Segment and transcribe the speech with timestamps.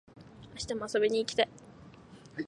[0.53, 1.49] 明日も遊びに行きたい